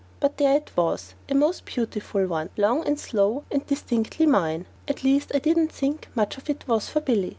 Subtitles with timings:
[0.19, 5.03] But there it was, a most beautiful one, long and slow and distinctly mine at
[5.03, 7.29] least I didn't think much of it was for Billy.